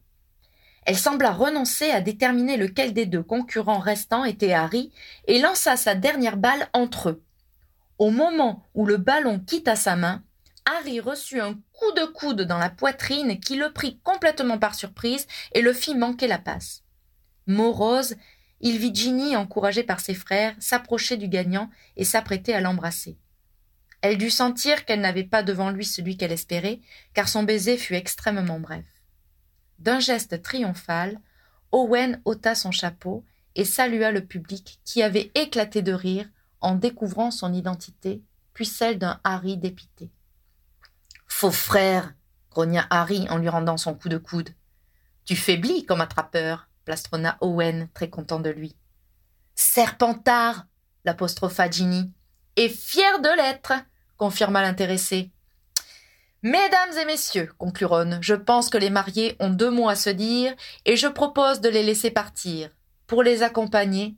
[0.85, 4.93] Elle sembla renoncer à déterminer lequel des deux concurrents restants était Harry
[5.27, 7.23] et lança sa dernière balle entre eux.
[7.99, 10.23] Au moment où le ballon quitta sa main,
[10.67, 15.27] Harry reçut un coup de coude dans la poitrine qui le prit complètement par surprise
[15.53, 16.83] et le fit manquer la passe.
[17.47, 18.17] Morose,
[18.61, 23.19] il vit Ginny, encouragée par ses frères, s'approcher du gagnant et s'apprêter à l'embrasser.
[24.01, 26.81] Elle dut sentir qu'elle n'avait pas devant lui celui qu'elle espérait,
[27.15, 28.85] car son baiser fut extrêmement bref.
[29.79, 31.21] D'un geste triomphal,
[31.73, 36.29] Owen ôta son chapeau et salua le public qui avait éclaté de rire
[36.61, 38.23] en découvrant son identité,
[38.53, 40.11] puis celle d'un Harry dépité.
[41.27, 42.15] Faux frère
[42.51, 44.51] grogna Harry en lui rendant son coup de coude.
[45.25, 48.77] Tu faiblis comme attrapeur, plastronna Owen, très content de lui.
[49.55, 50.67] Serpentard
[51.05, 52.13] l'apostropha Ginny.
[52.57, 53.73] Et fier de l'être
[54.17, 55.33] confirma l'intéressé.
[56.45, 60.11] Mesdames et messieurs, conclut Ron, je pense que les mariés ont deux mots à se
[60.11, 62.69] dire et je propose de les laisser partir.
[63.07, 64.15] Pour les accompagner,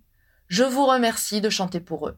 [0.49, 2.16] je vous remercie de chanter pour eux.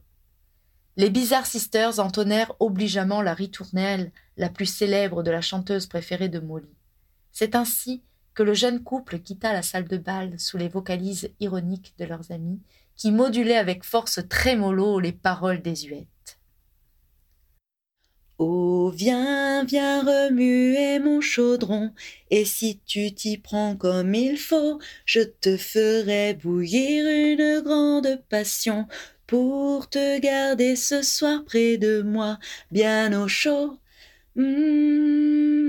[0.96, 6.40] Les Bizarre Sisters entonnèrent obligeamment la ritournelle la plus célèbre de la chanteuse préférée de
[6.40, 6.74] Molly.
[7.30, 8.02] C'est ainsi
[8.32, 12.32] que le jeune couple quitta la salle de bal sous les vocalises ironiques de leurs
[12.32, 12.62] amis,
[12.96, 16.08] qui modulaient avec force trémolo les paroles désuètes.
[18.38, 21.92] Oh, viens, viens remuer mon chaudron,
[22.30, 28.86] et si tu t'y prends comme il faut, je te ferai bouillir une grande passion
[29.26, 32.38] pour te garder ce soir près de moi,
[32.70, 33.78] bien au chaud.
[34.36, 35.68] Mmh.